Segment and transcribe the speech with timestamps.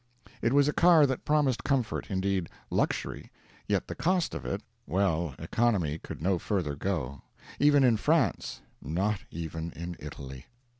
[0.41, 3.31] It was a car that promised comfort; indeed, luxury.
[3.67, 7.21] Yet the cost of it well, economy could no further go;
[7.59, 10.47] even in France; not even in Italy.